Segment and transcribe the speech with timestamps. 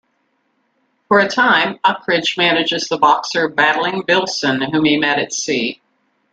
[1.07, 5.79] For a time Ukridge manages the boxer "Battling" Billson, whom he met at sea.